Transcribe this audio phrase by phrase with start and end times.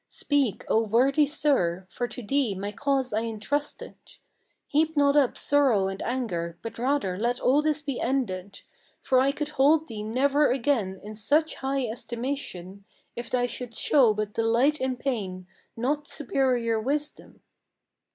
[0.09, 3.93] Speak, O worthy sir; for to thee my cause I intrusted.
[4.65, 8.61] Heap not up sorrow and anger, but rather let all this be ended;
[8.99, 12.83] For I could hold thee never again in such high estimation,
[13.15, 15.45] If thou shouldst show but delight in pain,
[15.77, 17.41] not superior wisdom."